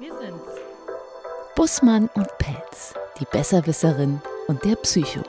[0.00, 0.44] Wir sind's.
[1.56, 5.22] Bussmann und Pelz, die Besserwisserin und der Psycho.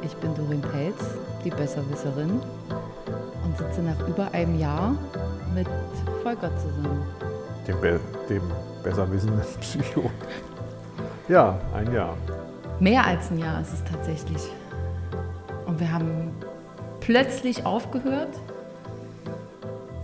[0.00, 0.96] Ich bin Dorin Pelz,
[1.44, 2.40] die Besserwisserin
[3.44, 4.96] und sitze nach über einem Jahr
[5.54, 5.66] mit
[6.22, 7.04] Volker zusammen.
[7.68, 8.42] Dem, Be dem
[8.82, 10.10] besserwissenden Psycho.
[11.28, 12.16] Ja, ein Jahr.
[12.80, 14.48] Mehr als ein Jahr ist es tatsächlich.
[15.66, 16.34] Und wir haben
[17.00, 18.34] plötzlich aufgehört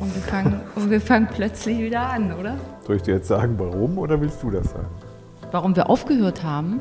[0.08, 2.56] und wir fangen, und wir fangen plötzlich wieder an, oder?
[2.86, 4.88] Soll ich dir jetzt sagen, warum oder willst du das sagen?
[5.50, 6.80] Warum wir aufgehört haben?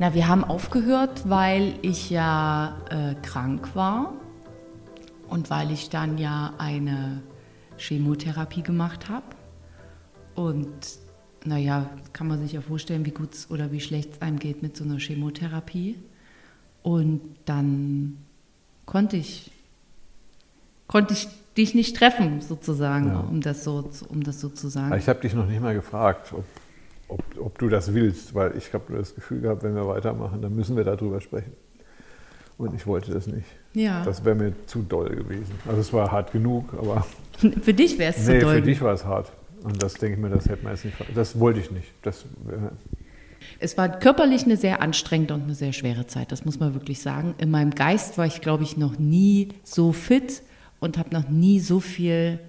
[0.00, 4.14] Na, wir haben aufgehört, weil ich ja äh, krank war
[5.28, 7.22] und weil ich dann ja eine
[7.76, 9.26] Chemotherapie gemacht habe.
[10.34, 10.72] Und
[11.44, 14.76] naja, kann man sich ja vorstellen, wie gut oder wie schlecht es einem geht mit
[14.76, 15.98] so einer Chemotherapie.
[16.82, 18.18] Und dann
[18.86, 19.52] konnte ich,
[20.88, 23.20] konnte ich dich nicht treffen, sozusagen, Ja.
[23.20, 24.94] um, das so, zu- um das so zu sagen.
[24.98, 26.44] Ich habe dich noch nicht mal gefragt, ob,
[27.08, 30.54] ob, ob du das willst, weil ich habe das Gefühl gehabt, wenn wir weitermachen, dann
[30.54, 31.52] müssen wir darüber sprechen.
[32.58, 33.46] Und ich wollte das nicht.
[33.74, 35.52] ja, Das wäre mir zu doll gewesen.
[35.66, 37.04] Also es war hart genug, aber
[37.62, 38.54] für dich wäre es nee, zu doll.
[38.56, 39.32] für dich war es hart.
[39.64, 40.96] Und das denke ich mir, das hätte man jetzt nicht.
[41.14, 41.88] Das wollte ich nicht.
[42.02, 42.24] Das,
[43.58, 47.00] Es war körperlich eine sehr anstrengende und eine sehr schwere Zeit, das muss man wirklich
[47.00, 47.34] sagen.
[47.38, 50.42] In meinem Geist war ich, glaube ich, noch nie so fit
[50.82, 52.40] und habe noch nie so viel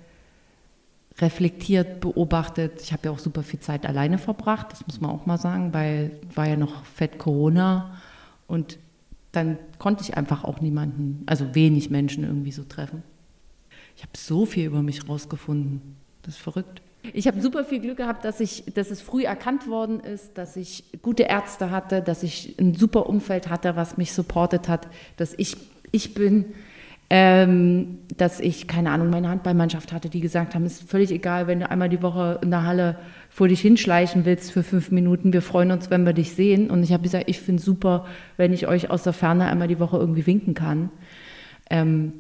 [1.19, 2.81] reflektiert, beobachtet.
[2.81, 5.73] Ich habe ja auch super viel Zeit alleine verbracht, das muss man auch mal sagen,
[5.73, 7.95] weil war ja noch fett Corona
[8.47, 8.79] und
[9.31, 13.03] dann konnte ich einfach auch niemanden, also wenig Menschen irgendwie so treffen.
[13.95, 15.95] Ich habe so viel über mich rausgefunden.
[16.23, 16.81] Das ist verrückt.
[17.13, 20.55] Ich habe super viel Glück gehabt, dass, ich, dass es früh erkannt worden ist, dass
[20.55, 25.33] ich gute Ärzte hatte, dass ich ein super Umfeld hatte, was mich supportet hat, dass
[25.37, 25.57] ich
[25.91, 26.53] ich bin,
[27.09, 31.47] ähm, dass ich, keine Ahnung, meine Handballmannschaft hatte, die gesagt haben, es ist völlig egal,
[31.47, 32.97] wenn du einmal die Woche in der Halle
[33.29, 36.69] vor dich hinschleichen willst für fünf Minuten, wir freuen uns, wenn wir dich sehen.
[36.69, 38.05] Und ich habe gesagt, ich finde super,
[38.37, 40.89] wenn ich euch aus der Ferne einmal die Woche irgendwie winken kann.
[41.69, 42.13] Ähm,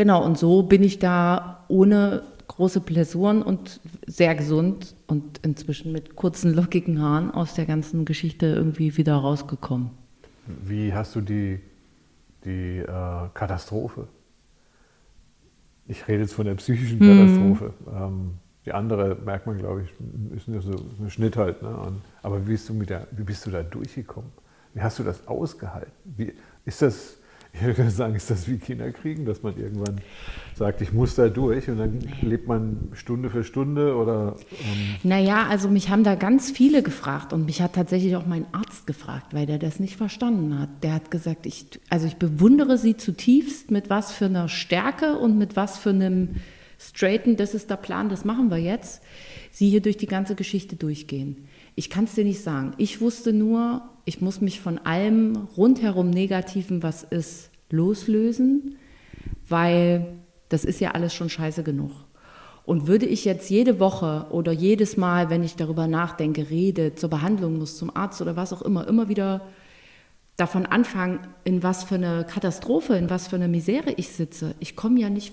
[0.00, 6.16] Genau, und so bin ich da ohne große Blessuren und sehr gesund und inzwischen mit
[6.16, 9.90] kurzen, lockigen Haaren aus der ganzen Geschichte irgendwie wieder rausgekommen.
[10.46, 11.60] wie hast du die,
[12.44, 14.08] die äh, Katastrophe?
[15.86, 17.74] Ich rede jetzt von der psychischen Katastrophe.
[17.92, 18.34] Ähm,
[18.66, 21.62] die andere merkt man, glaube ich, ist nur so ein Schnitt halt.
[21.62, 21.74] Ne?
[21.76, 24.30] Und, aber wie bist, du mit der, wie bist du da durchgekommen?
[24.74, 25.92] Wie hast du das ausgehalten?
[26.04, 26.32] Wie,
[26.64, 27.18] ist das,
[27.52, 30.00] ich würde sagen, ist das wie Kinderkriegen, dass man irgendwann
[30.54, 35.46] sagt, ich muss da durch und dann lebt man Stunde für Stunde oder ähm, Naja,
[35.48, 39.34] also mich haben da ganz viele gefragt und mich hat tatsächlich auch mein Arzt gefragt,
[39.34, 40.68] weil der das nicht verstanden hat.
[40.82, 45.38] Der hat gesagt, ich, also ich bewundere sie zutiefst, mit was für einer Stärke und
[45.38, 46.36] mit was für einem
[46.78, 49.02] straighten, das ist der Plan, das machen wir jetzt,
[49.50, 51.48] sie hier durch die ganze Geschichte durchgehen.
[51.74, 52.72] Ich kann es dir nicht sagen.
[52.78, 58.76] Ich wusste nur, ich muss mich von allem rundherum Negativen, was ist, loslösen,
[59.48, 60.04] weil
[60.48, 61.92] das ist ja alles schon scheiße genug.
[62.64, 67.08] Und würde ich jetzt jede Woche oder jedes Mal, wenn ich darüber nachdenke, rede, zur
[67.08, 69.42] Behandlung muss, zum Arzt oder was auch immer, immer wieder
[70.36, 74.74] davon anfangen, in was für eine Katastrophe, in was für eine Misere ich sitze, ich
[74.74, 75.32] komme ja nicht,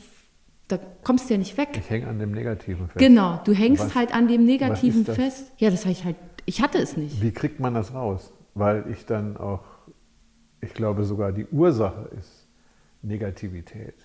[0.67, 1.69] da kommst du ja nicht weg.
[1.79, 2.99] ich hänge an dem Negativen fest.
[2.99, 5.51] Genau, du hängst Was- halt an dem Negativen fest.
[5.57, 7.23] Ja, das habe ich halt, ich hatte es nicht.
[7.23, 8.31] Wie kriegt man das raus?
[8.57, 9.63] Weil ich dann auch,
[10.61, 12.47] ich glaube sogar die Ursache ist
[13.01, 13.95] Negativität.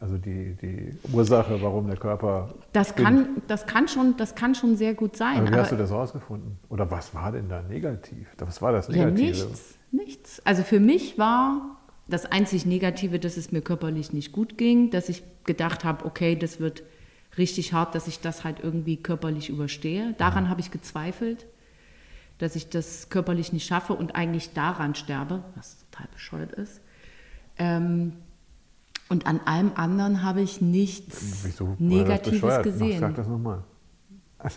[0.00, 2.52] Also die, die Ursache, warum der Körper.
[2.72, 5.38] Das kann, das, kann schon, das kann schon sehr gut sein.
[5.38, 6.58] Aber wie hast du aber- das rausgefunden?
[6.68, 8.28] Oder was war denn da negativ?
[8.38, 9.46] Was war das Ja, Negative?
[9.46, 10.42] nichts, nichts.
[10.44, 15.08] Also für mich war das einzig Negative, dass es mir körperlich nicht gut ging, dass
[15.08, 16.82] ich gedacht habe, okay, das wird
[17.38, 20.14] richtig hart, dass ich das halt irgendwie körperlich überstehe.
[20.18, 21.46] Daran habe ich gezweifelt,
[22.38, 26.80] dass ich das körperlich nicht schaffe und eigentlich daran sterbe, was total bescheuert ist.
[27.58, 28.14] Ähm,
[29.08, 33.00] und an allem anderen habe ich nichts Wieso Negatives gesehen.
[33.00, 33.62] Sag das nochmal.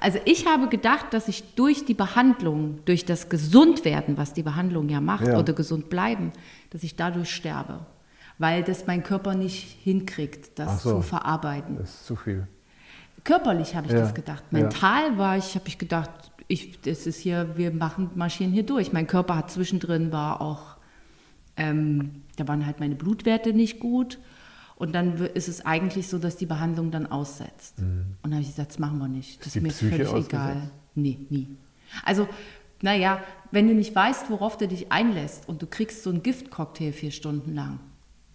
[0.00, 4.88] Also ich habe gedacht, dass ich durch die Behandlung, durch das Gesundwerden, was die Behandlung
[4.88, 5.36] ja macht, Ja.
[5.36, 6.32] oder gesund bleiben,
[6.70, 7.80] dass ich dadurch sterbe.
[8.38, 10.90] Weil das mein Körper nicht hinkriegt, das so.
[10.96, 11.76] zu verarbeiten.
[11.76, 12.46] Das ist zu viel.
[13.24, 14.00] Körperlich habe ich Ja.
[14.00, 14.44] das gedacht.
[14.52, 14.60] Ja.
[14.60, 16.10] Mental war ich, habe ich gedacht,
[16.50, 18.92] ich, das ist hier, wir machen, marschieren hier durch.
[18.92, 20.76] Mein Körper hat zwischendrin war auch,
[21.56, 24.18] ähm, da waren halt meine Blutwerte nicht gut.
[24.74, 27.78] Und dann ist es eigentlich so, dass die Behandlung dann aussetzt.
[27.78, 29.40] Und dann habe ich gesagt, das machen wir nicht.
[29.40, 30.32] Das ist, mir Psyche völlig ausgesetzt?
[30.32, 30.70] egal.
[30.94, 31.48] Nee, nie.
[32.04, 32.26] Also,
[32.82, 36.92] naja, wenn du nicht weißt, worauf du dich einlässt und du kriegst so einen Giftcocktail
[36.92, 37.78] vier Stunden lang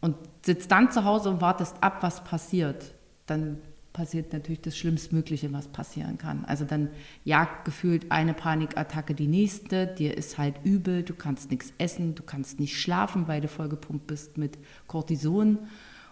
[0.01, 0.15] und
[0.45, 2.93] sitzt dann zu Hause und wartest ab, was passiert,
[3.25, 3.57] dann
[3.95, 6.43] passiert natürlich das Schlimmstmögliche, was passieren kann.
[6.45, 6.89] Also dann
[7.23, 12.21] jagt gefühlt eine Panikattacke die nächste, dir ist halt übel, du kannst nichts essen, du
[12.21, 14.57] kannst nicht schlafen, weil du vollgepumpt bist mit
[14.87, 15.59] Cortison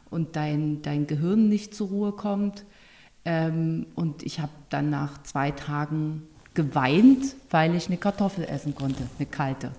[0.10, 2.64] und dein, dein Gehirn nicht zur Ruhe kommt.
[3.26, 9.04] Ähm, und ich habe dann nach zwei Tagen geweint, weil ich eine Kartoffel essen konnte,
[9.20, 9.74] eine kalte.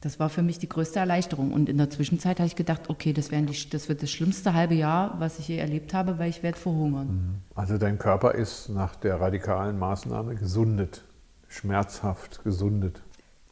[0.00, 1.52] Das war für mich die größte Erleichterung.
[1.52, 4.74] Und in der Zwischenzeit habe ich gedacht, okay, das, die, das wird das schlimmste halbe
[4.74, 7.06] Jahr, was ich je erlebt habe, weil ich werde verhungern.
[7.06, 7.34] Mhm.
[7.54, 11.04] Also dein Körper ist nach der radikalen Maßnahme gesundet,
[11.48, 13.02] schmerzhaft gesundet.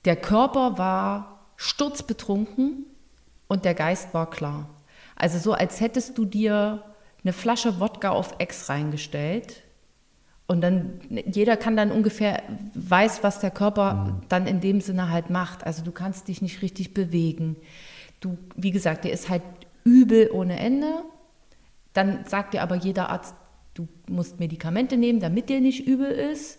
[0.06, 2.86] Der Körper war sturzbetrunken
[3.46, 4.70] und der Geist war klar.
[5.16, 6.82] Also so, als hättest du dir
[7.24, 9.64] eine Flasche Wodka auf Ex reingestellt
[10.50, 12.42] und dann, jeder kann dann ungefähr,
[12.74, 14.20] weiß, was der Körper mhm.
[14.30, 15.66] dann in dem Sinne halt macht.
[15.66, 17.56] Also du kannst dich nicht richtig bewegen.
[18.20, 19.42] Du, wie gesagt, der ist halt
[19.84, 20.86] übel ohne Ende.
[21.92, 23.34] Dann sagt dir aber jeder Arzt,
[23.74, 26.58] du musst Medikamente nehmen, damit dir nicht übel ist.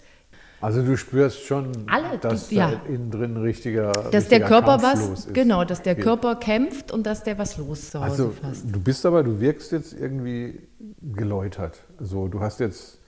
[0.62, 2.72] Also du spürst schon, Alle, dass du, ja.
[2.72, 5.34] da innen drin richtiger Dass richtiger der Körper was, ist.
[5.34, 8.34] genau, dass der Körper kämpft und dass der was los Hause Also
[8.66, 10.62] du bist aber, du wirkst jetzt irgendwie
[11.02, 11.80] geläutert.
[12.00, 12.99] So, du hast jetzt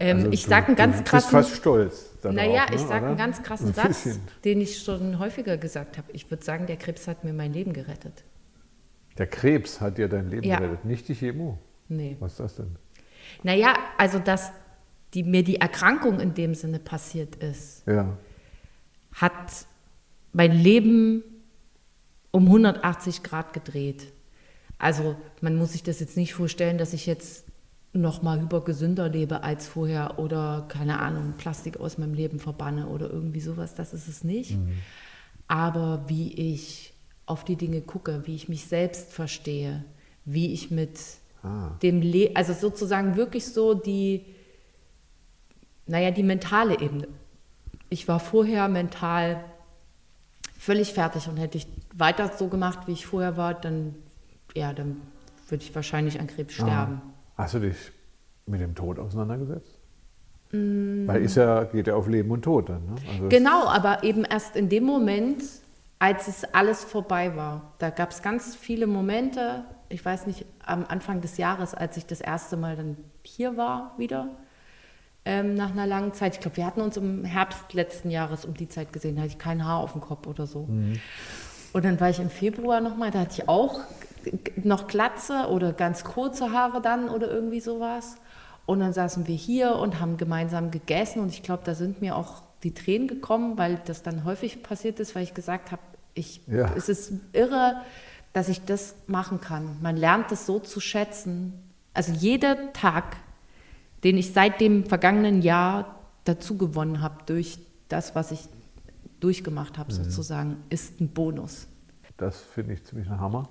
[0.00, 1.36] ähm, also ich sage einen ganz du krassen.
[1.38, 2.10] bist fast stolz.
[2.22, 4.08] Darauf, naja, ne, ich sage einen ganz krassen Ein Satz,
[4.44, 6.10] den ich schon häufiger gesagt habe.
[6.12, 8.24] Ich würde sagen, der Krebs hat mir mein Leben gerettet.
[9.18, 10.58] Der Krebs hat dir dein Leben Ja.
[10.58, 11.58] gerettet, nicht die Chemo.
[11.88, 12.16] Nee.
[12.20, 12.76] Was ist das denn?
[13.42, 14.50] Naja, also dass
[15.14, 18.16] die, mir die Erkrankung in dem Sinne passiert ist, Ja.
[19.14, 19.66] hat
[20.32, 21.22] mein Leben
[22.30, 24.12] um 180 Grad gedreht.
[24.78, 27.44] Also man muss sich das jetzt nicht vorstellen, dass ich jetzt
[27.92, 33.10] noch mal hypergesünder lebe als vorher oder keine Ahnung, Plastik aus meinem Leben verbanne oder
[33.10, 34.56] irgendwie sowas, das ist es nicht.
[35.46, 36.92] Aber wie ich
[37.26, 39.84] auf die Dinge gucke, wie ich mich selbst verstehe,
[40.24, 40.98] wie ich mit
[41.42, 41.70] Ah.
[41.82, 44.24] dem Le also sozusagen wirklich so die,
[45.86, 47.06] naja, die mentale Ebene.
[47.90, 49.44] Ich war vorher mental
[50.58, 53.94] völlig fertig und hätte ich weiter so gemacht, wie ich vorher war, dann,
[54.54, 55.00] ja, dann
[55.48, 57.00] würde ich wahrscheinlich an Krebs sterben.
[57.04, 57.17] Ah.
[57.38, 57.76] Hast du dich
[58.46, 59.78] mit dem Tod auseinandergesetzt?
[60.50, 62.84] Weil ist ja, geht ja auf Leben und Tod dann.
[62.84, 62.94] Ne?
[63.12, 63.28] Also Mm.
[63.28, 65.42] Genau, aber eben erst in dem Moment,
[65.98, 67.74] als es alles vorbei war.
[67.78, 72.06] Da gab es ganz viele Momente, ich weiß nicht, am Anfang des Jahres, als ich
[72.06, 74.30] das erste Mal dann hier war wieder,
[75.24, 76.34] ähm, nach einer langen Zeit.
[76.34, 79.32] Ich glaube, wir hatten uns im Herbst letzten Jahres um die Zeit gesehen, da hatte
[79.32, 80.60] ich kein Haar auf dem Kopf oder so.
[81.74, 83.80] Und dann war ich im Februar nochmal, da hatte ich auch
[84.62, 88.16] noch Glatze oder ganz kurze Haare dann oder irgendwie sowas.
[88.66, 92.16] Und dann saßen wir hier und haben gemeinsam gegessen und ich glaube, da sind mir
[92.16, 95.82] auch die Tränen gekommen, weil das dann häufig passiert ist, weil ich gesagt habe,
[96.14, 96.70] ich, Ja.
[96.76, 97.76] es ist irre,
[98.32, 99.76] dass ich das machen kann.
[99.80, 101.54] Man lernt es so zu schätzen.
[101.94, 103.16] Also jeder Tag,
[104.04, 105.94] den ich seit dem vergangenen Jahr
[106.24, 107.58] dazu gewonnen habe durch
[107.88, 108.48] das, was ich
[109.20, 111.66] durchgemacht habe, sozusagen, ist ein Bonus.
[112.18, 113.48] das finde ich ziemlich ein Hammer.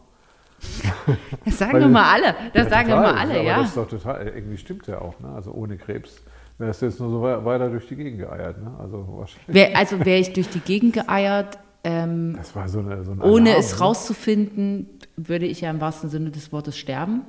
[1.46, 2.36] Das sagen doch mal alle.
[2.54, 3.60] Das Ja, sagen doch mal alle, ja.
[3.60, 5.20] Das ist doch total, irgendwie stimmt ja auch.
[5.20, 5.30] Ne?
[5.30, 6.22] Also ohne Krebs
[6.58, 8.62] wärst du jetzt nur so wei- weiter durch die Gegend geeiert.
[8.62, 8.72] Ne?
[8.80, 9.54] Also wahrscheinlich.
[9.56, 13.22] Wär, also wäre ich durch die Gegend geeiert, ähm, Das war so, eine, so ein
[13.22, 17.22] ohne Alarm, es rauszufinden, würde ich ja im wahrsten Sinne des Wortes sterben.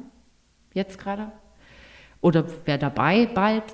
[0.75, 1.31] Jetzt gerade.
[2.21, 3.65] Oder wäre dabei bald.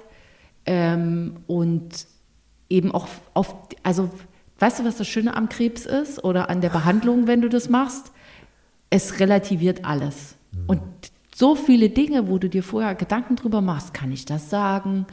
[0.67, 2.07] Ähm, und
[2.69, 4.11] eben auch auf, also
[4.59, 7.69] weißt du, was das Schöne am Krebs ist oder an der Behandlung, wenn du das
[7.69, 8.11] machst?
[8.91, 10.37] Es relativiert alles.
[10.67, 10.81] Und
[11.35, 15.07] so viele Dinge, wo du dir vorher Gedanken drüber machst, kann ich das sagen?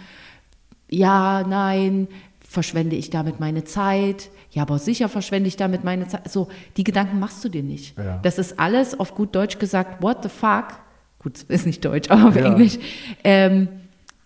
[0.90, 2.08] Ja, nein,
[2.48, 4.30] verschwende ich damit meine Zeit?
[4.52, 6.30] Ja, aber sicher verschwende ich damit meine Zeit.
[6.30, 7.98] So, die Gedanken machst du dir nicht.
[7.98, 8.20] Ja.
[8.22, 10.66] Das ist alles auf gut Deutsch gesagt, what the fuck?
[11.20, 12.46] Gut, es ist nicht Deutsch, aber auf Ja.
[12.46, 12.78] Englisch.
[13.24, 13.68] Ähm,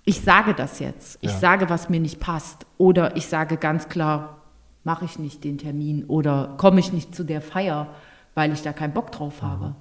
[0.03, 1.17] ich sage das jetzt.
[1.21, 1.37] Ich Ja.
[1.37, 2.65] sage, was mir nicht passt.
[2.77, 4.41] Oder ich sage ganz klar,
[4.83, 7.87] mache ich nicht den Termin oder komme ich nicht zu der Feier,
[8.35, 9.75] weil ich da keinen Bock drauf habe.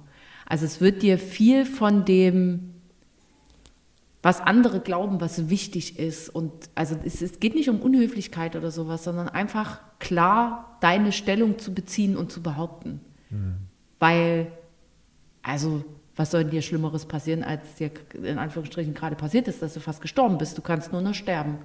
[0.47, 2.71] Also es wird dir viel von dem,
[4.23, 6.29] was andere glauben, was wichtig ist.
[6.29, 11.59] Und also es, es geht nicht um Unhöflichkeit oder sowas, sondern einfach klar deine Stellung
[11.59, 13.01] zu beziehen und zu behaupten.
[13.99, 14.51] Weil,
[15.41, 15.83] also,
[16.15, 17.91] was soll dir Schlimmeres passieren, als dir
[18.23, 20.57] in Anführungsstrichen gerade passiert ist, dass du fast gestorben bist?
[20.57, 21.57] Du kannst nur noch sterben.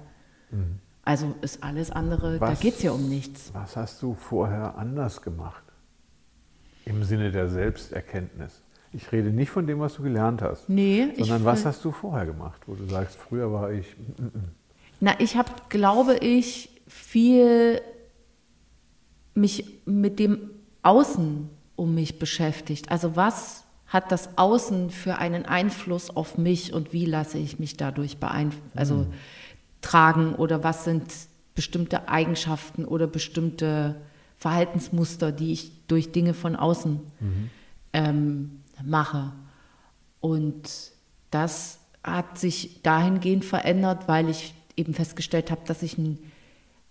[1.03, 3.51] Also ist alles andere, da Was- geht es ja um nichts.
[3.53, 5.63] Was hast du vorher anders gemacht?
[6.85, 8.61] Im Sinne der Selbsterkenntnis.
[8.93, 12.25] Ich rede nicht von dem, was du gelernt hast, Nee, sondern was hast du vorher
[12.25, 13.95] gemacht, wo du sagst, früher war ich.
[13.97, 14.51] mm, mm.
[14.99, 17.81] Na, ich habe, glaube ich, viel
[19.33, 20.51] mich mit dem
[20.83, 22.91] Außen um mich beschäftigt.
[22.91, 27.77] Also was hat das Außen für einen Einfluss auf mich und wie lasse ich mich
[27.77, 29.13] dadurch beeinflussen, also mhm.
[29.81, 31.11] tragen oder was sind
[31.55, 33.95] bestimmte Eigenschaften oder bestimmte
[34.41, 37.49] Verhaltensmuster, die ich durch Dinge von außen mhm.
[37.93, 39.33] ähm, mache.
[40.19, 40.91] Und
[41.29, 46.17] das hat sich dahingehend verändert, weil ich eben festgestellt habe, dass ich ein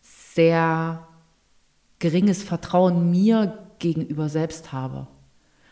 [0.00, 1.08] sehr
[1.98, 5.08] geringes Vertrauen mir gegenüber selbst habe.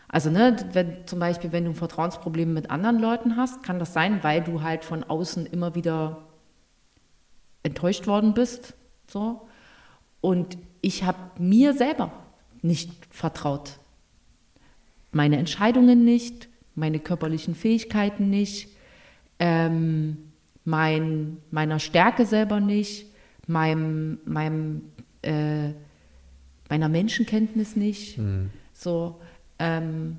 [0.09, 3.93] Also ne, wenn zum Beispiel, wenn du ein Vertrauensproblem mit anderen Leuten hast, kann das
[3.93, 6.25] sein, weil du halt von außen immer wieder
[7.63, 8.73] enttäuscht worden bist.
[9.07, 9.47] So.
[10.21, 12.11] Und ich habe mir selber
[12.61, 13.79] nicht vertraut.
[15.11, 18.69] Meine Entscheidungen nicht, meine körperlichen Fähigkeiten nicht,
[19.39, 20.17] ähm,
[20.65, 23.07] mein, meiner Stärke selber nicht,
[23.47, 24.83] meinem, meinem,
[25.21, 25.69] äh,
[26.69, 28.17] meiner Menschenkenntnis nicht.
[28.17, 28.51] Mhm.
[28.73, 29.19] So,
[29.57, 30.17] ähm,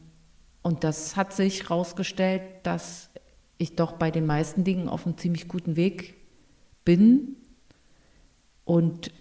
[0.62, 3.10] und das hat sich herausgestellt, dass
[3.58, 6.14] ich doch bei den meisten Dingen auf einem ziemlich guten Weg
[6.84, 7.36] bin
[8.64, 9.12] und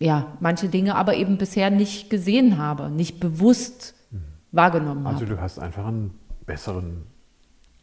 [0.00, 4.22] ja, manche Dinge aber eben bisher nicht gesehen habe, nicht bewusst mhm.
[4.52, 5.24] wahrgenommen also habe.
[5.24, 6.14] Also du hast einfach einen
[6.46, 7.02] besseren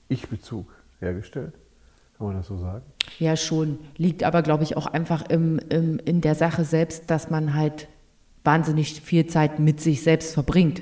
[0.08, 0.68] Ich-Bezug
[1.00, 1.54] hergestellt,
[2.18, 2.84] kann man das so sagen?
[3.20, 3.80] Ja, schon.
[3.98, 7.88] Liegt aber, glaube ich, auch einfach im, im, in der Sache selbst, dass man halt
[8.44, 10.82] wahnsinnig viel Zeit mit sich selbst verbringt.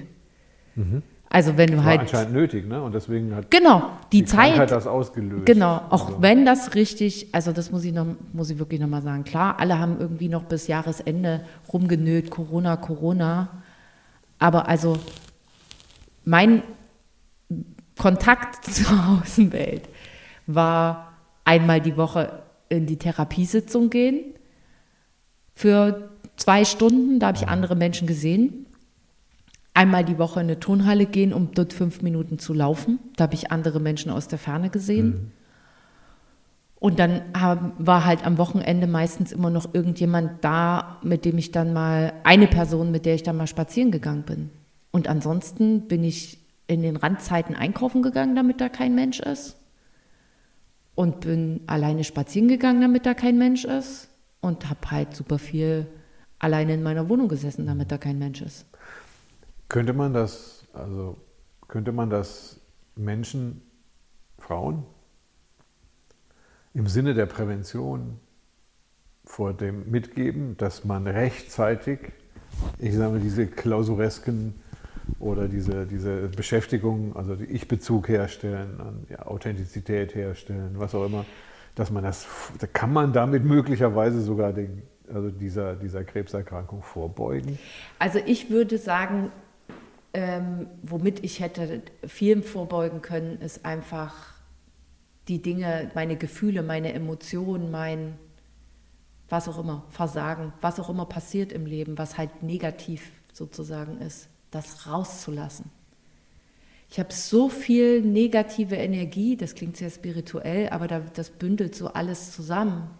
[0.75, 1.01] Mhm.
[1.33, 1.97] Also wenn du das halt.
[1.97, 2.79] War anscheinend nötig, ne?
[2.83, 5.47] Und deswegen hat genau, die, die Zeit, Krankheit das ausgelöst.
[5.47, 6.21] Genau, auch also.
[6.21, 9.23] wenn das richtig, also das muss ich, noch, muss ich wirklich nochmal sagen.
[9.23, 13.49] Klar, alle haben irgendwie noch bis Jahresende rumgenölt, Corona, Corona.
[14.37, 14.99] Aber also
[16.23, 16.61] mein
[17.97, 19.89] Kontakt zur Außenwelt
[20.45, 21.13] war
[21.45, 24.35] einmal die Woche in die Therapiesitzung gehen
[25.55, 27.19] für zwei Stunden.
[27.19, 28.67] Da habe ich andere Menschen gesehen
[29.73, 32.99] einmal die Woche in eine Turnhalle gehen, um dort fünf Minuten zu laufen.
[33.15, 35.07] Da habe ich andere Menschen aus der Ferne gesehen.
[35.07, 35.31] Mhm.
[36.83, 41.71] Und dann war halt am Wochenende meistens immer noch irgendjemand da, mit dem ich dann
[41.71, 44.49] mal, eine Person, mit der ich dann mal spazieren gegangen bin.
[44.91, 49.55] Und ansonsten bin ich in den Randzeiten einkaufen gegangen, damit da kein Mensch ist.
[50.93, 54.09] Und bin alleine spazieren gegangen, damit da kein Mensch ist.
[54.41, 55.87] Und habe halt super viel
[56.37, 58.65] alleine in meiner Wohnung gesessen, damit da kein Mensch ist.
[59.69, 61.17] Könnte man das, also
[61.67, 62.59] könnte man das
[62.95, 63.61] Menschen,
[64.37, 64.83] Frauen
[66.73, 68.19] im Sinne der Prävention
[69.25, 71.99] vor dem mitgeben, dass man rechtzeitig,
[72.79, 74.55] ich sage mal, diese klausuresken
[75.19, 81.25] oder diese, diese Beschäftigung, also die Ich-Bezug herstellen, Authentizität herstellen, was auch immer,
[81.75, 82.27] dass man das,
[82.59, 87.57] da kann man damit möglicherweise sogar den, also dieser, dieser Krebserkrankung vorbeugen?
[87.99, 89.31] Also ich würde sagen,
[90.13, 94.13] ähm, womit ich hätte vielen vorbeugen können, ist einfach
[95.27, 98.17] die Dinge, meine Gefühle, meine Emotionen, mein
[99.29, 104.27] was auch immer, Versagen, was auch immer passiert im Leben, was halt negativ sozusagen ist,
[104.51, 105.71] das rauszulassen.
[106.89, 112.31] Ich habe so viel negative Energie, das klingt sehr spirituell, aber das bündelt so alles
[112.33, 112.91] zusammen.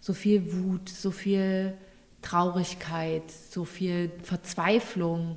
[0.00, 1.74] So viel Wut, so viel
[2.22, 5.36] Traurigkeit, so viel Verzweiflung,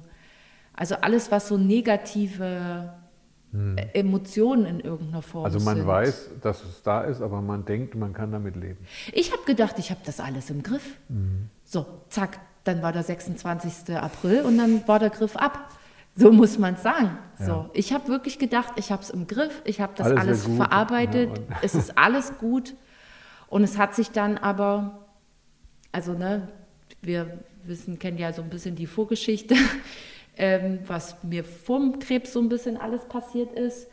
[0.73, 2.93] also alles, was so negative
[3.51, 3.77] hm.
[3.93, 5.87] Emotionen in irgendeiner Form Also man sind.
[5.87, 8.85] weiß, dass es da ist, aber man denkt, man kann damit leben.
[9.11, 10.97] Ich habe gedacht, ich habe das alles im Griff.
[11.09, 11.49] Mhm.
[11.65, 13.95] So, zack, dann war der 26.
[13.95, 15.69] April und dann war der Griff ab.
[16.15, 17.17] So muss man es sagen.
[17.39, 17.45] Ja.
[17.45, 20.45] So, ich habe wirklich gedacht, ich habe es im Griff, ich habe das alles, alles
[20.57, 22.73] verarbeitet, ja, es ist alles gut.
[23.47, 25.07] Und es hat sich dann aber,
[25.91, 26.49] also ne,
[27.01, 29.55] wir wissen, kennen ja so ein bisschen die Vorgeschichte
[30.37, 33.87] ähm, was mir vorm Krebs so ein bisschen alles passiert ist.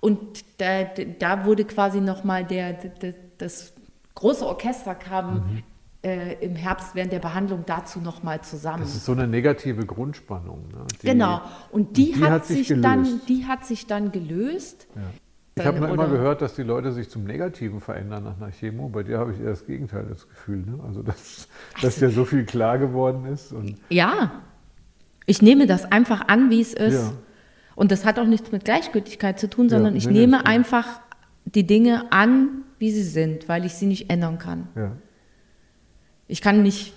[0.00, 0.84] Und da,
[1.18, 3.72] da wurde quasi nochmal der, der, das
[4.14, 5.62] große Orchester kam mhm.
[6.02, 8.82] äh, im Herbst während der Behandlung dazu nochmal zusammen.
[8.82, 10.68] Das ist so eine negative Grundspannung.
[10.68, 10.86] Ne?
[11.02, 11.40] Die, genau.
[11.70, 14.86] Und die, die hat, hat, sich dann, die hat sich dann gelöst.
[14.94, 15.02] Ja.
[15.58, 18.90] Ich habe immer gehört, dass die Leute sich zum Negativen verändern nach einer Chemo.
[18.90, 20.58] Bei dir habe ich eher das Gegenteil, das Gefühl.
[20.58, 20.78] Ne?
[20.86, 23.54] Also, dass, also, dass dir so viel klar geworden ist.
[23.88, 24.42] ja,
[25.26, 26.94] ich nehme das einfach an, wie es ist.
[26.94, 27.12] Ja.
[27.74, 30.44] Und das hat auch nichts mit Gleichgültigkeit zu tun, sondern ja, ich nee, nehme nee,
[30.44, 31.00] einfach
[31.44, 34.68] die Dinge an, wie sie sind, weil ich sie nicht ändern kann.
[34.74, 34.92] Ja.
[36.28, 36.94] Ich kann nicht,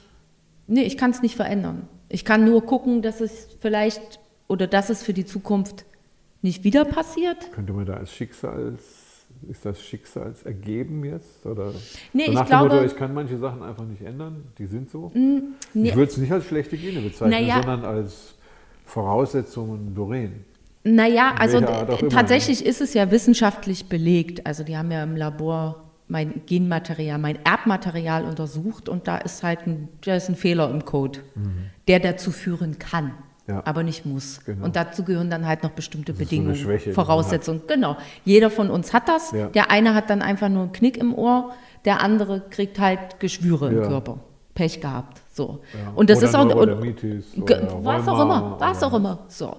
[0.67, 1.87] nee, ich kann es nicht verändern.
[2.07, 5.85] Ich kann nur gucken, dass es vielleicht oder dass es für die Zukunft
[6.41, 7.51] nicht wieder passiert.
[7.51, 8.98] Könnte man da als Schicksals,
[9.47, 11.45] ist das Schicksalsergeben jetzt?
[11.45, 11.71] Oder
[12.13, 15.11] nee, so ich glaube, Motto, ich kann manche Sachen einfach nicht ändern, die sind so?
[15.13, 15.89] Mm, nee.
[15.89, 18.35] Ich würde es nicht als schlechte Gene bezeichnen, naja, sondern als
[18.85, 20.43] Voraussetzungen Doreen.
[20.83, 21.61] Naja, also
[22.09, 24.45] tatsächlich ist es ja wissenschaftlich belegt.
[24.45, 29.67] Also die haben ja im Labor mein Genmaterial, mein Erbmaterial untersucht und da ist halt
[29.67, 31.19] ein, da ist ein Fehler im Code,
[31.87, 33.13] der dazu führen kann, Mhm.
[33.49, 33.61] Ja.
[33.65, 34.41] aber nicht muss.
[34.45, 34.63] Genau.
[34.65, 37.61] Und dazu gehören dann halt noch bestimmte so Bedingungen, Schwäche, man Voraussetzungen.
[37.67, 37.97] Genau.
[38.23, 39.31] Jeder von uns hat das.
[39.31, 39.47] Ja.
[39.47, 41.51] Der eine hat dann einfach nur einen Knick im Ohr,
[41.85, 43.87] der andere kriegt halt Geschwüre im Ja.
[43.87, 44.19] Körper.
[44.53, 45.21] Pech gehabt.
[45.33, 45.61] So.
[45.95, 46.47] Und das Oder ist auch.
[46.47, 46.81] Ge- oder
[47.85, 48.55] was auch immer.
[48.59, 49.19] Was oder- auch immer.
[49.29, 49.55] So.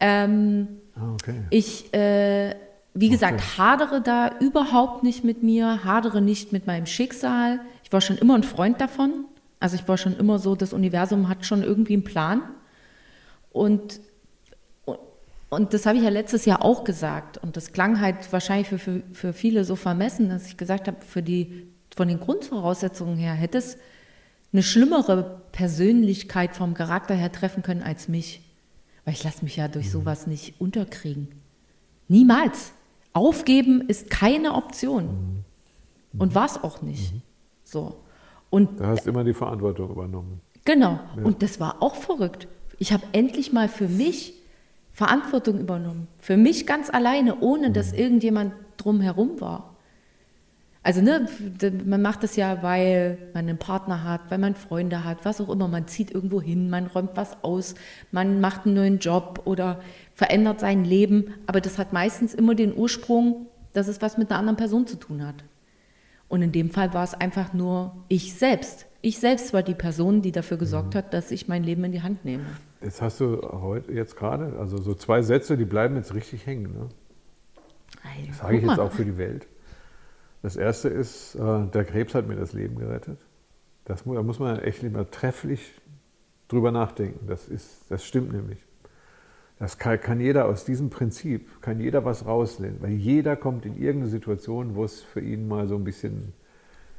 [0.00, 1.42] Ähm, Ah, okay.
[1.50, 2.54] ich, äh,
[2.94, 7.60] wie gesagt, hadere da überhaupt nicht mit mir, hadere nicht mit meinem Schicksal.
[7.82, 9.24] Ich war schon immer ein Freund davon.
[9.60, 12.42] Also ich war schon immer so, das Universum hat schon irgendwie einen Plan.
[13.56, 14.00] Und,
[15.48, 17.38] und, das habe ich ja letztes Jahr auch gesagt.
[17.38, 20.98] Und das klang halt wahrscheinlich für, für, für viele so vermessen, dass ich gesagt habe,
[21.00, 23.78] für die, von den Grundvoraussetzungen her hätte es
[24.52, 28.42] eine schlimmere Persönlichkeit vom Charakter her treffen können als mich.
[29.04, 31.28] Weil ich lasse mich ja durch sowas nicht unterkriegen.
[32.08, 32.72] Niemals.
[33.14, 35.44] Aufgeben ist keine Option.
[36.18, 37.14] Und war es auch nicht.
[37.64, 37.96] So.
[38.50, 40.42] Und Da hast du immer die Verantwortung übernommen.
[40.66, 41.00] Genau.
[41.22, 42.48] Und das war auch verrückt.
[42.78, 44.34] Ich habe endlich mal für mich
[44.92, 46.08] Verantwortung übernommen.
[46.18, 49.76] Für mich ganz alleine, ohne dass irgendjemand drumherum war.
[50.82, 51.28] Also ne,
[51.84, 55.48] man macht das ja, weil man einen Partner hat, weil man Freunde hat, was auch
[55.48, 55.66] immer.
[55.66, 57.74] Man zieht irgendwo hin, man räumt was aus,
[58.12, 59.80] man macht einen neuen Job oder
[60.14, 61.34] verändert sein Leben.
[61.46, 64.96] Aber das hat meistens immer den Ursprung, dass es was mit einer anderen Person zu
[64.96, 65.44] tun hat.
[66.28, 68.86] Und in dem Fall war es einfach nur ich selbst.
[69.02, 72.02] Ich selbst war die Person, die dafür gesorgt hat, dass ich mein Leben in die
[72.02, 72.46] Hand nehme.
[72.82, 76.72] Jetzt hast du heute, jetzt gerade, also so zwei Sätze, die bleiben jetzt richtig hängen.
[76.72, 76.88] Ne?
[78.02, 79.46] Hey, Das sage ich jetzt auch für die Welt.
[80.42, 83.18] Das erste ist, äh, der Krebs hat mir das Leben gerettet.
[83.84, 85.72] Das, da muss man echt immer trefflich
[86.48, 87.26] drüber nachdenken.
[87.26, 88.58] Das, ist, das stimmt nämlich.
[89.58, 93.76] Das kann, kann jeder aus diesem Prinzip, kann jeder was rausnehmen, weil jeder kommt in
[93.76, 96.34] irgendeine Situation, wo es für ihn mal so ein bisschen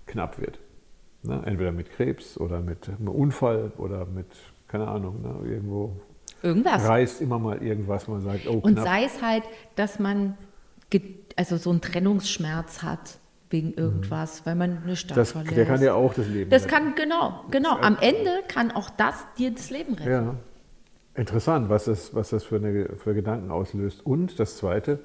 [0.07, 0.59] knapp wird.
[1.21, 1.41] Ne?
[1.45, 4.27] Entweder mit Krebs oder mit einem Unfall oder mit,
[4.67, 5.49] keine Ahnung, ne?
[5.49, 5.95] irgendwo
[6.41, 6.87] Irgendwas.
[6.87, 8.85] reißt immer mal irgendwas, man sagt, oh Und knapp.
[8.85, 9.43] sei es halt,
[9.75, 10.37] dass man
[11.35, 15.19] also so einen Trennungsschmerz hat wegen irgendwas, weil man eine Stadt Mhm.
[15.21, 15.55] das, verlässt.
[15.57, 16.73] der kann ja auch das Leben das retten.
[16.73, 17.77] kann, genau, genau.
[17.77, 20.09] Am Ende kann auch das dir das Leben retten.
[20.11, 20.35] Ja,
[21.15, 24.05] interessant, was das, was das für, eine, für Gedanken auslöst.
[24.05, 24.99] Und das Zweite,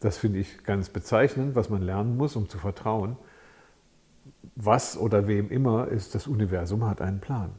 [0.00, 3.16] das finde ich ganz bezeichnend, was man lernen muss, um zu vertrauen.
[4.56, 7.50] Was oder wem immer ist, das Universum hat einen Plan.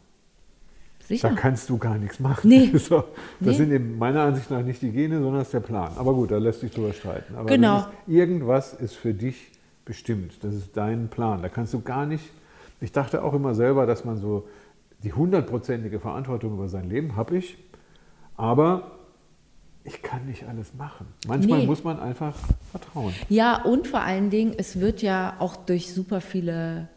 [1.15, 1.29] Sicher.
[1.29, 2.47] Da kannst du gar nichts machen.
[2.49, 2.71] Nee.
[2.77, 3.03] So,
[3.39, 3.53] das Nee.
[3.53, 5.91] sind eben meiner Ansicht nach nicht die Gene, sondern das ist der Plan.
[5.97, 7.35] Aber gut, da lässt sich drüber streiten.
[7.35, 7.79] Aber Genau.
[7.79, 9.51] ist, irgendwas ist für dich
[9.85, 10.43] bestimmt.
[10.43, 11.41] Das ist dein Plan.
[11.41, 12.23] Da kannst du gar nicht.
[12.79, 14.47] Ich dachte auch immer selber, dass man so
[15.03, 17.57] die hundertprozentige Verantwortung über sein Leben habe ich,
[18.37, 18.91] aber
[19.83, 21.07] ich kann nicht alles machen.
[21.27, 21.65] Manchmal Nee.
[21.65, 22.35] muss man einfach
[22.71, 23.13] vertrauen.
[23.29, 26.87] Ja, und vor allen Dingen, es wird ja auch durch super viele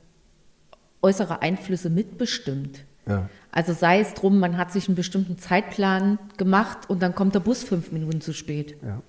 [1.02, 2.84] äußere Einflüsse mitbestimmt.
[3.06, 3.28] Ja.
[3.52, 7.40] Also sei es drum, man hat sich einen bestimmten Zeitplan gemacht und dann kommt der
[7.40, 8.76] Bus fünf Minuten zu spät.
[8.82, 9.00] Ja.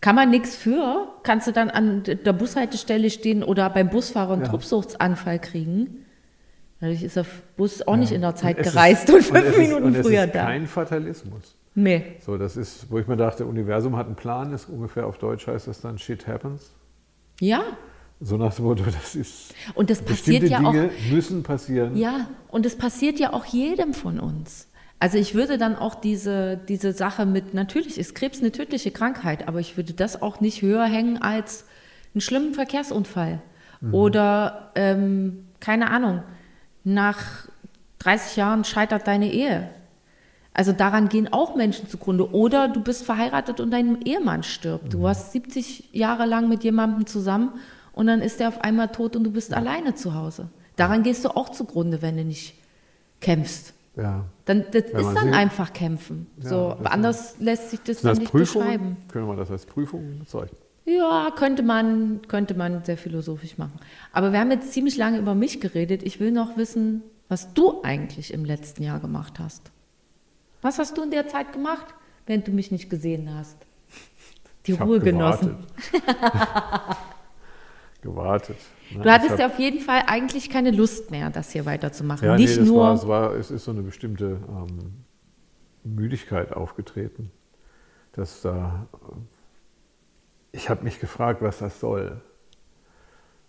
[0.00, 4.42] Kann man nichts für, kannst du dann an der Bushaltestelle stehen oder beim Busfahrer einen
[4.44, 4.48] Ja.
[4.48, 6.04] Tobsuchtsanfall kriegen.
[6.80, 7.24] Dadurch ist der
[7.56, 9.84] Bus auch nicht in der Zeit Und es gereist ist, und fünf es ist- Minuten
[9.84, 10.44] und es früher ist da.
[10.44, 11.56] kein Fatalismus.
[11.74, 12.16] Nee.
[12.20, 15.46] So, das ist, wo ich mir dachte, Universum hat einen Plan, ist ungefähr auf Deutsch
[15.46, 16.72] heißt das dann Shit happens.
[17.40, 17.62] Ja,
[18.20, 20.72] So nach dem Motto, das ist und das passiert ja auch.
[20.72, 21.96] Dinge müssen passieren.
[21.96, 24.68] Ja, und es passiert ja auch jedem von uns.
[24.98, 29.46] Also ich würde dann auch diese, diese Sache mit, natürlich ist Krebs eine tödliche Krankheit,
[29.46, 31.66] aber ich würde das auch nicht höher hängen als
[32.14, 33.42] einen schlimmen Verkehrsunfall.
[33.92, 36.22] Oder, ähm, keine Ahnung,
[36.82, 37.46] nach
[37.98, 39.68] 30 Jahren scheitert deine Ehe.
[40.54, 42.32] Also daran gehen auch Menschen zugrunde.
[42.32, 44.94] Oder du bist verheiratet und dein Ehemann stirbt.
[44.94, 47.52] Du warst 70 Jahre lang mit jemandem zusammen
[47.96, 50.48] und dann ist er auf einmal tot und du bist alleine zu Hause.
[50.76, 52.54] Daran gehst du auch zugrunde, wenn du nicht
[53.20, 53.72] kämpfst.
[53.96, 54.26] Ja.
[54.44, 56.26] Dann, das Wenn ist dann sieht- einfach kämpfen.
[56.42, 58.66] Ja, so, anders lässt sich das dann nicht Prüfungen?
[58.66, 58.96] beschreiben.
[59.08, 60.58] Können wir das als Prüfungen bezeichnen?
[60.84, 63.80] Ja, könnte man, könnte man sehr philosophisch machen.
[64.12, 66.02] Aber wir haben jetzt ziemlich lange über mich geredet.
[66.04, 69.72] Ich will noch wissen, was du eigentlich im letzten Jahr gemacht hast.
[70.62, 71.86] Was hast du in der Zeit gemacht,
[72.26, 73.56] wenn du mich nicht gesehen hast?
[74.66, 75.56] Die Ich Ruhe genossen.
[78.06, 78.56] Gewartet.
[78.92, 81.66] Nein, Du hattest ich ja hab- auf jeden Fall eigentlich keine Lust mehr, das hier
[81.66, 82.26] weiterzumachen.
[82.26, 82.82] ja, nicht nee, nur.
[82.82, 85.04] war, es, war, es ist so eine bestimmte ähm,
[85.84, 87.30] Müdigkeit aufgetreten.
[88.12, 88.86] Dass da,
[90.52, 92.20] ich habe mich gefragt, was das soll.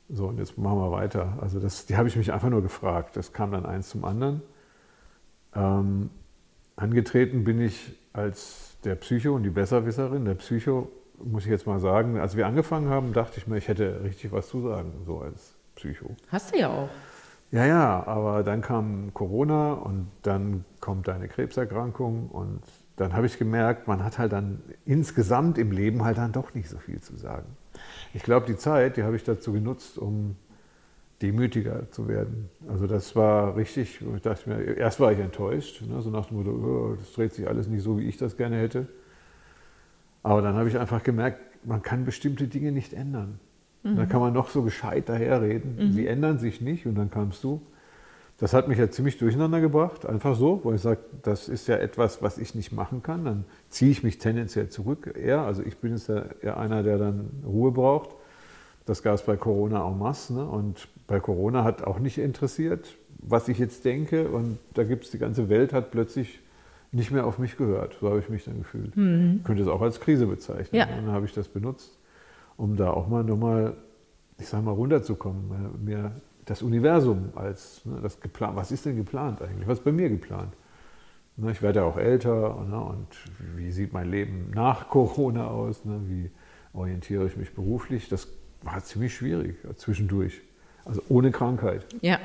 [0.09, 1.37] So, und jetzt machen wir weiter.
[1.41, 3.15] Also das, die habe ich mich einfach nur gefragt.
[3.15, 4.41] Das kam dann eins zum anderen.
[5.55, 6.09] Ähm,
[6.75, 10.89] angetreten bin ich als der Psycho und die Besserwisserin, der Psycho,
[11.23, 14.31] muss ich jetzt mal sagen, als wir angefangen haben, dachte ich mir, ich hätte richtig
[14.31, 16.15] was zu sagen, so als Psycho.
[16.29, 16.89] Hast du ja auch.
[17.51, 22.61] Ja, ja, aber dann kam Corona und dann kommt deine Krebserkrankung und
[22.97, 26.67] dann habe ich gemerkt, man hat halt dann insgesamt im Leben halt dann doch nicht
[26.67, 27.45] so viel zu sagen.
[28.13, 30.35] Ich glaube, die Zeit, die habe ich dazu genutzt, um
[31.21, 32.49] demütiger zu werden.
[32.67, 36.37] Also das war richtig, ich dachte mir, erst war ich enttäuscht, ne, so nach dem
[36.37, 38.87] Motto, oh, das dreht sich alles nicht so, wie ich das gerne hätte.
[40.27, 43.39] Aber dann habe ich einfach gemerkt, man kann bestimmte Dinge nicht ändern.
[43.83, 43.95] Mhm.
[43.95, 45.77] Da kann man noch so gescheit daherreden.
[45.77, 45.91] Mhm.
[45.93, 47.61] Sie ändern sich nicht und dann kamst du.
[48.37, 51.77] Das hat mich ja ziemlich durcheinander gebracht, einfach so, weil ich sage, das ist ja
[51.77, 53.23] etwas, was ich nicht machen kann.
[53.23, 55.43] Dann ziehe ich mich tendenziell zurück eher.
[55.43, 58.09] Also ich bin jetzt ja eher einer, der dann Ruhe braucht.
[58.85, 60.33] Das gab es bei Corona en masse.
[60.33, 60.45] Ne?
[60.45, 64.27] Und bei Corona hat auch nicht interessiert, was ich jetzt denke.
[64.27, 66.41] Und da gibt es, die ganze Welt hat plötzlich
[66.91, 67.97] nicht mehr auf mich gehört.
[67.99, 68.95] So habe ich mich dann gefühlt.
[68.95, 69.37] Mhm.
[69.39, 70.79] Ich könnte es auch als Krise bezeichnen.
[70.79, 70.85] Ja.
[70.85, 71.97] Und dann habe ich das benutzt
[72.57, 73.75] um da auch mal nochmal,
[74.39, 76.11] ich sag mal, runterzukommen, mir
[76.45, 78.55] das Universum als ne, das geplant.
[78.55, 79.67] Was ist denn geplant eigentlich?
[79.67, 80.53] Was ist bei mir geplant?
[81.37, 83.07] Ne, ich werde ja auch älter ne, und
[83.55, 85.85] wie sieht mein Leben nach Corona aus?
[85.85, 86.31] Ne, wie
[86.73, 88.09] orientiere ich mich beruflich?
[88.09, 88.27] Das
[88.63, 90.41] war ziemlich schwierig zwischendurch.
[90.83, 91.85] Also ohne Krankheit.
[92.01, 92.19] Ja.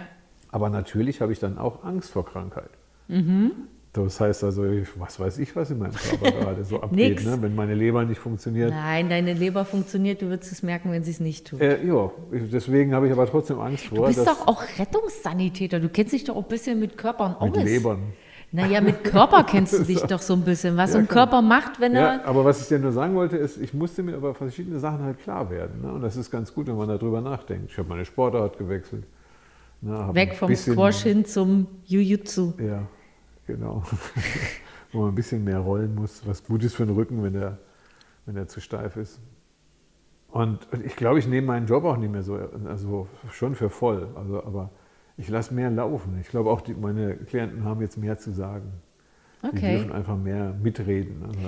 [0.50, 2.70] Aber natürlich habe ich dann auch Angst vor Krankheit.
[3.08, 3.52] Mhm.
[3.94, 4.62] Das heißt also,
[4.96, 7.36] was weiß ich, was in meinem Körper gerade so abgeht, ne?
[7.42, 8.70] wenn meine Leber nicht funktioniert.
[8.70, 11.60] Nein, deine Leber funktioniert, du wirst es merken, wenn sie es nicht tut.
[11.60, 13.98] Äh, ja, deswegen habe ich aber trotzdem Angst vor.
[13.98, 17.54] Du bist doch auch Rettungssanitäter, du kennst dich doch auch ein bisschen mit Körpern aus.
[17.54, 17.98] Mit Lebern.
[18.50, 21.80] Naja, mit Körper kennst du dich doch so ein bisschen, was ja, ein Körper macht,
[21.80, 22.16] wenn er...
[22.16, 25.02] Ja, aber was ich dir nur sagen wollte, ist, ich musste mir über verschiedene Sachen
[25.02, 25.80] halt klar werden.
[25.82, 25.90] Ne?
[25.90, 27.70] Und das ist ganz gut, wenn man darüber nachdenkt.
[27.70, 29.04] Ich habe meine Sportart gewechselt.
[29.80, 30.10] Ne?
[30.12, 32.52] Weg vom Squash hin zum Jiu-Jitsu.
[32.58, 32.86] Ja,
[33.46, 33.82] Genau.
[34.92, 37.58] Wo man ein bisschen mehr rollen muss, was gut ist für den Rücken, wenn der,
[38.26, 39.20] wenn der zu steif ist.
[40.28, 44.08] Und ich glaube, ich nehme meinen Job auch nicht mehr so, also schon für voll.
[44.14, 44.70] Also, aber
[45.16, 46.18] ich lasse mehr laufen.
[46.20, 48.72] Ich glaube auch, die, meine Klienten haben jetzt mehr zu sagen.
[49.42, 49.52] Okay.
[49.54, 51.22] Die dürfen einfach mehr mitreden.
[51.26, 51.40] Also,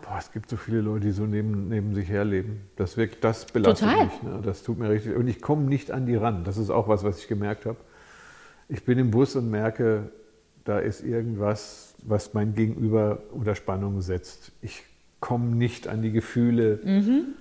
[0.00, 2.62] boah, es gibt so viele Leute, die so neben, neben sich herleben.
[2.76, 4.06] Das wirkt, das belastet Total.
[4.06, 4.22] mich.
[4.22, 4.40] Ne?
[4.42, 5.14] Das tut mir richtig.
[5.14, 6.44] Und ich komme nicht an die ran.
[6.44, 7.76] Das ist auch was, was ich gemerkt habe.
[8.68, 10.10] Ich bin im Bus und merke,
[10.66, 14.52] da ist irgendwas, was mein Gegenüber unter Spannung setzt.
[14.60, 14.82] Ich
[15.20, 17.34] komme nicht an die Gefühle mhm.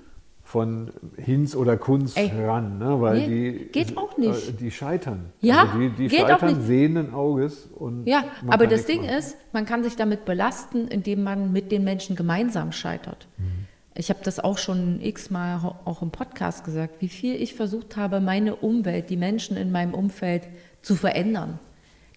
[0.44, 3.02] von Hinz oder Kunst Ey, ran, ne?
[3.02, 4.50] weil nee, die, geht auch nicht.
[4.50, 5.32] Äh, die scheitern.
[5.42, 6.68] Ja, also die, die geht scheitern auch nicht.
[6.68, 7.68] sehenden Auges.
[7.76, 9.18] Und ja, aber das Ding machen.
[9.18, 13.28] ist, man kann sich damit belasten, indem man mit den Menschen gemeinsam scheitert.
[13.38, 13.66] Mhm.
[13.98, 18.20] Ich habe das auch schon x-mal auch im Podcast gesagt, wie viel ich versucht habe,
[18.20, 20.44] meine Umwelt, die Menschen in meinem Umfeld
[20.82, 21.60] zu verändern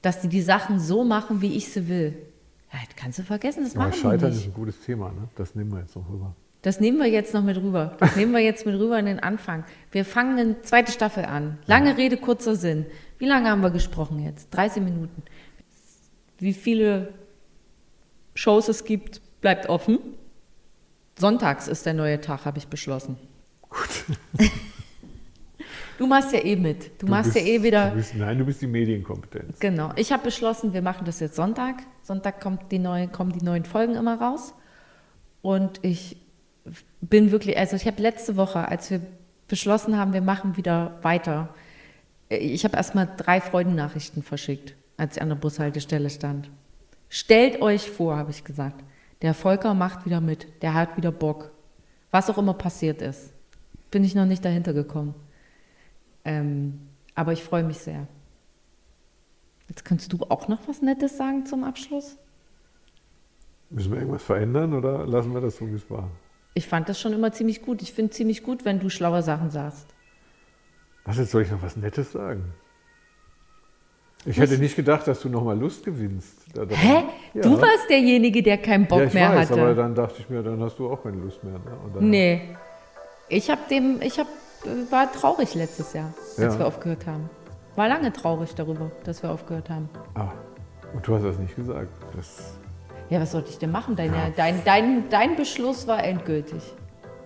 [0.03, 2.15] dass die die Sachen so machen, wie ich sie will.
[2.73, 4.41] Ja, das kannst du vergessen, das machen Scheitern nicht.
[4.41, 5.29] ist ein gutes Thema, ne?
[5.37, 6.35] das nehmen wir jetzt noch rüber.
[6.63, 7.97] Das nehmen wir jetzt noch mit rüber.
[8.01, 9.65] Das nehmen wir jetzt mit rüber in den Anfang.
[9.93, 11.59] Wir fangen eine zweite Staffel an.
[11.67, 11.97] Lange ja.
[11.97, 12.85] Rede, kurzer Sinn.
[13.19, 14.51] Wie lange haben wir gesprochen jetzt?
[14.51, 15.23] 30 Minuten.
[16.39, 17.15] Wie viele
[18.35, 19.99] Shows es gibt, bleibt offen.
[21.17, 23.17] Sonntags ist der neue Tag, habe ich beschlossen.
[23.69, 24.05] Gut.
[25.99, 27.03] Du machst ja eh mit.
[27.03, 27.91] Du, du machst bist, ja eh wieder.
[27.91, 29.59] Du bist, nein, du bist die Medienkompetenz.
[29.59, 29.91] Genau.
[29.97, 31.83] Ich habe beschlossen, wir machen das jetzt Sonntag.
[32.03, 34.55] Sonntag kommt die neue, kommen die neuen Folgen immer raus.
[35.43, 36.17] Und ich
[37.01, 39.01] bin wirklich, also ich habe letzte Woche, als wir
[39.49, 41.49] beschlossen haben, wir machen wieder weiter,
[42.29, 46.51] ich habe erstmal drei Freundennachrichten verschickt, als ich an der Bushaltestelle stand.
[47.09, 48.85] Stellt euch vor, habe ich gesagt,
[49.23, 51.51] der Volker macht wieder mit, der hat wieder Bock.
[52.11, 53.33] Was auch immer passiert ist,
[53.91, 55.15] bin ich noch nicht dahinter gekommen.
[56.29, 56.79] Ähm,
[57.14, 58.07] aber ich freue mich sehr.
[59.67, 62.19] Jetzt kannst du auch noch was Nettes sagen zum Abschluss?
[63.71, 66.11] Müssen wir irgendwas verändern oder lassen wir das so, wie es war?
[66.53, 67.81] Ich fand das schon immer ziemlich gut.
[67.81, 69.87] Ich finde ziemlich gut, wenn du schlaue Sachen sagst.
[71.07, 72.53] Was jetzt soll ich noch was Nettes sagen?
[74.27, 74.51] Ich was?
[74.51, 76.45] hätte nicht gedacht, dass du noch mal Lust gewinnst.
[76.69, 77.05] Hä?
[77.33, 77.43] Ja.
[77.43, 79.62] Du warst derjenige, der keinen Bock ja, ich mehr weiß, hatte.
[79.62, 81.55] Aber dann dachte ich mir, dann hast du auch keine Lust mehr.
[81.55, 82.01] Ne?
[82.01, 82.57] nee.
[83.31, 84.29] Ich habe dem, ich habe
[84.90, 86.59] war traurig letztes Jahr, als ja.
[86.59, 87.29] wir aufgehört haben.
[87.77, 89.88] War lange traurig darüber, dass wir aufgehört haben.
[90.14, 90.33] Ah,
[90.94, 91.90] und du hast das nicht gesagt.
[92.16, 92.55] Das
[93.11, 93.97] ja, was sollte ich denn machen?
[93.97, 94.31] Deine, ja.
[94.37, 96.62] dein, dein, dein Beschluss war endgültig.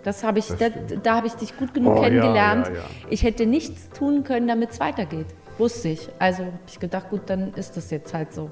[0.04, 0.68] Das habe ich, das da,
[1.02, 2.68] da habe ich dich gut genug oh, kennengelernt.
[2.68, 5.26] Ja, ja, ich hätte nichts tun können, damit es weitergeht.
[5.58, 6.08] Wusste ich.
[6.18, 8.50] Also habe ich gedacht, gut, dann ist das jetzt halt so.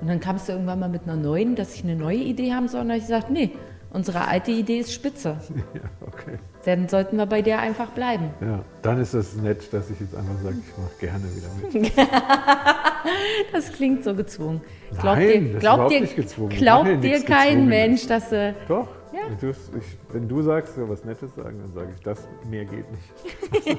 [0.00, 2.68] Und dann kamst du irgendwann mal mit einer neuen, dass ich eine neue Idee haben
[2.68, 2.82] soll.
[2.82, 3.52] Und dann habe ich gesagt, nee,
[3.92, 5.36] unsere alte Idee ist spitze.
[5.74, 6.38] Ja, okay.
[6.64, 8.30] Dann sollten wir bei der einfach bleiben.
[8.40, 11.92] Ja, dann ist es nett, dass ich jetzt einfach sage, ich mache gerne wieder mit.
[13.52, 14.60] das klingt so gezwungen.
[14.90, 16.50] Glaubt Nein, dir, das überhaupt dir, nicht gezwungen.
[16.50, 17.66] Glaubt ja dir kein.
[17.68, 18.54] Mensch, dass du.
[18.68, 18.88] Doch.
[19.12, 19.48] Ja.
[19.48, 23.78] Ich, wenn du sagst, ja, was Nettes sagen, dann sage ich, das mehr geht nicht.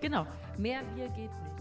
[0.00, 0.26] Genau,
[0.58, 1.51] mehr Bier geht nicht.